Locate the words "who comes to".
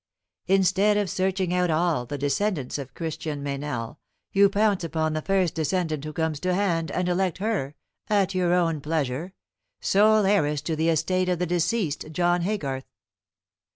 6.05-6.55